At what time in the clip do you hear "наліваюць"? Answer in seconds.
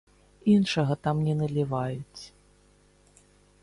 1.43-2.21